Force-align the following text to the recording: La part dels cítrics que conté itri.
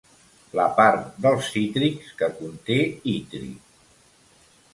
La 0.59 0.63
part 0.77 1.11
dels 1.25 1.49
cítrics 1.57 2.07
que 2.23 2.31
conté 2.41 2.79
itri. 3.15 3.53